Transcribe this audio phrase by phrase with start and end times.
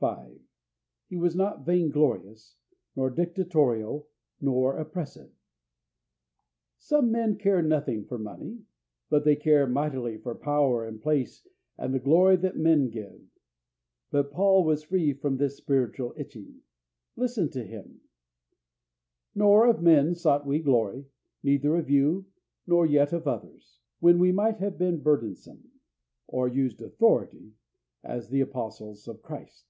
[0.00, 0.40] 5.
[1.10, 2.56] He was not vain glorious,
[2.96, 4.08] nor dictatorial,
[4.40, 5.30] nor oppressive.
[6.78, 8.62] Some men care nothing for money,
[9.10, 11.46] but they care mightily for power and place
[11.76, 13.20] and the glory that men give.
[14.10, 16.62] But Paul was free from this spiritual itching.
[17.14, 18.00] Listen to him:
[19.34, 21.04] "Nor of men sought we glory,
[21.42, 22.24] neither of you,
[22.66, 25.72] nor yet of others, when we might have been burdensome"
[26.26, 27.52] (or "used authority")
[28.02, 29.66] "as the Apostles of Christ."